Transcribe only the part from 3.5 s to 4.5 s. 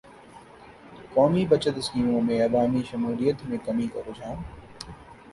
کمی کا رحجان